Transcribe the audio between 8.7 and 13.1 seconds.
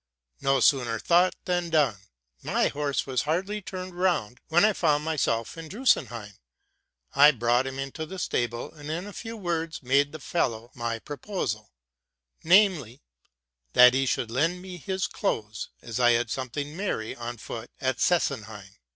and in a few words made the fellow my pro posal, namely,